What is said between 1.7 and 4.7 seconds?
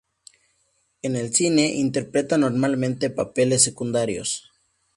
interpreta normalmente papeles secundarios.